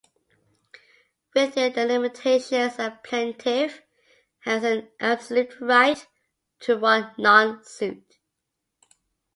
Within 1.35 1.73
the 1.73 1.85
limitations, 1.85 2.79
a 2.79 2.99
plaintiff 3.03 3.83
has 4.39 4.63
an 4.63 4.87
absolute 4.99 5.53
right 5.61 6.07
to 6.61 6.79
one 6.79 7.13
nonsuit. 7.19 8.17